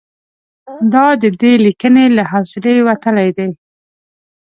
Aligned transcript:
دا 0.93 1.07
د 1.21 1.23
دې 1.41 1.53
لیکنې 1.65 2.05
له 2.15 2.23
حوصلې 2.31 2.75
وتلي 2.87 3.29
دي. 3.37 3.49